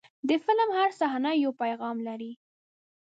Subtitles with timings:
[0.27, 2.31] د فلم هره صحنه یو پیغام لري.